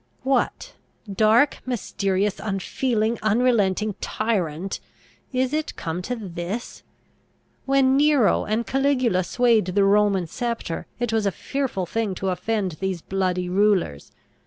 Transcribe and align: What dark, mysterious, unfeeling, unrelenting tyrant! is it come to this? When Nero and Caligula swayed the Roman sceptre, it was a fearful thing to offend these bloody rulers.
What 0.23 0.73
dark, 1.13 1.59
mysterious, 1.63 2.39
unfeeling, 2.39 3.19
unrelenting 3.21 3.93
tyrant! 4.01 4.79
is 5.31 5.53
it 5.53 5.75
come 5.75 6.01
to 6.01 6.15
this? 6.15 6.81
When 7.67 7.97
Nero 7.97 8.43
and 8.45 8.65
Caligula 8.65 9.23
swayed 9.23 9.65
the 9.65 9.83
Roman 9.83 10.25
sceptre, 10.25 10.87
it 10.99 11.13
was 11.13 11.27
a 11.27 11.31
fearful 11.31 11.85
thing 11.85 12.15
to 12.15 12.29
offend 12.29 12.77
these 12.79 13.03
bloody 13.03 13.47
rulers. 13.47 14.11